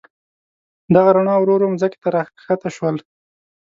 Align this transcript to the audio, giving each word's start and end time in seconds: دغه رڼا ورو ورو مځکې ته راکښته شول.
دغه 0.95 1.09
رڼا 1.15 1.35
ورو 1.39 1.53
ورو 1.55 1.71
مځکې 1.73 1.97
ته 2.03 2.07
راکښته 2.15 2.69
شول. 2.75 2.95